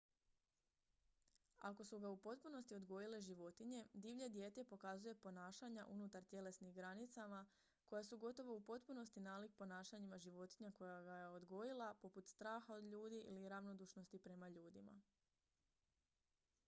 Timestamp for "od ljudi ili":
12.73-13.49